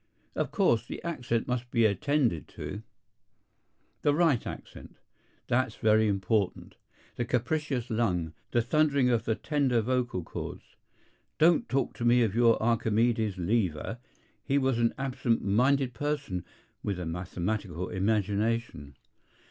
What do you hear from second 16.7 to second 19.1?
with a mathematical imagination.